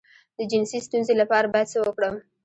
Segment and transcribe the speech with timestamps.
[0.37, 2.15] د جنسي ستونزې لپاره باید څه وکړم؟